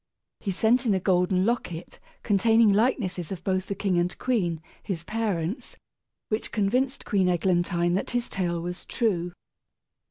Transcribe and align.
He 0.39 0.49
sent 0.49 0.87
in 0.87 0.95
a 0.95 0.99
golden 0.99 1.45
locket 1.45 1.99
containing 2.23 2.73
likenesses 2.73 3.31
of 3.31 3.43
both 3.43 3.67
the 3.67 3.75
king 3.75 3.99
and 3.99 4.17
queen, 4.17 4.59
his 4.81 5.03
parents, 5.03 5.75
which 6.29 6.51
convinced 6.51 7.05
Queen 7.05 7.29
Eglantine 7.29 7.93
that 7.93 8.09
his 8.09 8.27
tale 8.27 8.59
was 8.59 8.83
true. 8.83 9.31